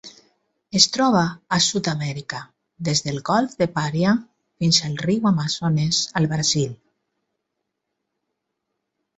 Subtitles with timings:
[0.77, 1.19] Es troba
[1.57, 2.39] a Sud-amèrica:
[2.89, 4.15] des del Golf de Paria
[4.63, 6.75] fins al riu Amazones al Brasil.